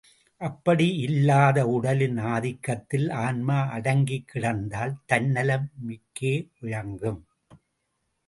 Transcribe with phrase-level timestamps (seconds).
[0.41, 7.21] அப்படி இல்லாது உடலின் ஆதிக்கத்தில் ஆன்மா அடங்கிக் கிடந்தால் தன்னலம் மிக்கே விளங்கும்.